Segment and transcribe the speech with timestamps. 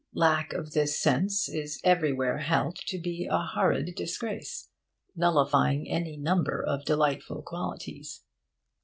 [0.15, 4.69] Lack of this sense is everywhere held to be a horrid disgrace,
[5.15, 8.21] nullifying any number of delightful qualities.